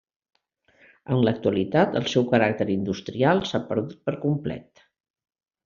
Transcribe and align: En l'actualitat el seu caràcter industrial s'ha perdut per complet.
En 1.15 1.19
l'actualitat 1.27 1.93
el 2.01 2.09
seu 2.15 2.25
caràcter 2.33 2.67
industrial 2.77 3.45
s'ha 3.51 3.63
perdut 3.69 4.01
per 4.09 4.17
complet. 4.27 4.85